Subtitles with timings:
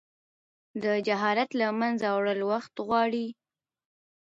[0.83, 3.27] د جهالت له منځه وړل وخت غواړي.